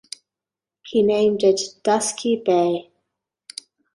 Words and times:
He 0.83 1.03
named 1.03 1.43
it 1.43 1.61
Dusky 1.83 2.41
Bay. 2.43 2.89